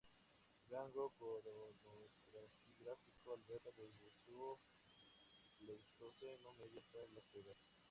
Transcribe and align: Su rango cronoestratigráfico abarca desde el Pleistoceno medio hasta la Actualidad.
Su 0.57 0.65
rango 0.73 1.13
cronoestratigráfico 1.19 3.33
abarca 3.33 3.69
desde 3.77 4.07
el 4.07 4.15
Pleistoceno 5.67 6.49
medio 6.57 6.79
hasta 6.81 6.97
la 7.13 7.19
Actualidad. 7.19 7.55